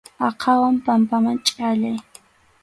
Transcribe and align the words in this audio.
Aqhawan 0.27 0.75
pampaman 0.85 1.37
chʼallay. 1.45 1.97